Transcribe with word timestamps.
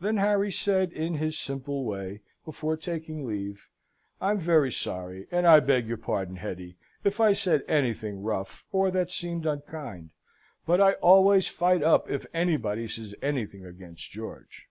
Then 0.00 0.16
Harry 0.16 0.50
said, 0.50 0.94
in 0.94 1.16
his 1.16 1.38
simple 1.38 1.84
way, 1.84 2.22
before 2.42 2.74
taking 2.74 3.26
leave, 3.26 3.68
"I'm 4.18 4.38
very 4.38 4.72
sorry, 4.72 5.26
and 5.30 5.46
I 5.46 5.60
beg 5.60 5.86
your 5.86 5.98
pardon, 5.98 6.36
Hetty, 6.36 6.78
if 7.04 7.20
I 7.20 7.34
said 7.34 7.64
anything 7.68 8.22
rough, 8.22 8.64
or 8.72 8.90
that 8.90 9.10
seemed 9.10 9.44
unkind; 9.44 10.08
but 10.64 10.80
I 10.80 10.92
always 10.94 11.48
fight 11.48 11.82
up 11.82 12.08
if 12.08 12.24
anybody 12.32 12.88
says 12.88 13.14
anything 13.20 13.66
against 13.66 14.10
George." 14.10 14.70